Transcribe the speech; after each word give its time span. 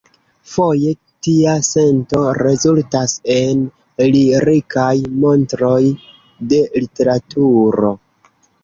Foje 0.51 0.93
tia 1.27 1.53
sento 1.67 2.23
rezultas 2.39 3.13
en 3.35 3.63
lirikaj 4.17 4.95
montroj 5.27 5.81
de 6.53 6.65
literaturo. 6.85 7.97